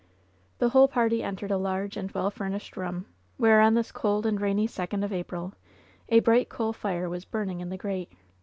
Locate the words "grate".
7.77-8.11